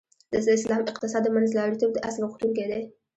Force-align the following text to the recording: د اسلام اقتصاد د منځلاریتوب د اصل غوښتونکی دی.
د 0.43 0.47
اسلام 0.57 0.81
اقتصاد 0.91 1.21
د 1.25 1.29
منځلاریتوب 1.35 1.91
د 1.93 1.99
اصل 2.09 2.21
غوښتونکی 2.29 2.63
دی. 2.71 2.81